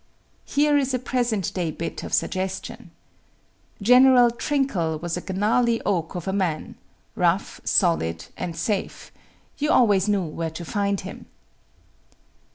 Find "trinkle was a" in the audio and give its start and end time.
4.31-5.21